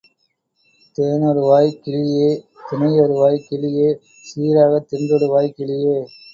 [0.95, 2.31] தேனொருவாய் கிளியே!
[2.67, 3.87] திணையொருவாய் கிளியே!
[4.25, 5.97] சீராகத் தின்றிடுவாய் கிளியே!.